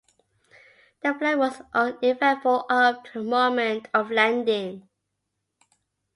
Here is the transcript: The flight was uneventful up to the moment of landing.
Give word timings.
The 1.03 1.13
flight 1.13 1.37
was 1.37 1.61
uneventful 1.75 2.65
up 2.71 3.03
to 3.13 3.19
the 3.19 3.23
moment 3.23 3.87
of 3.93 4.09
landing. 4.09 4.89